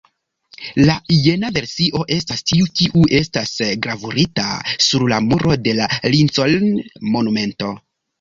[0.87, 0.93] La
[1.25, 3.51] jena versio estas tiu kiu estas
[3.83, 4.47] gravurita
[4.87, 7.71] sur la muro de la Lincoln-monumento.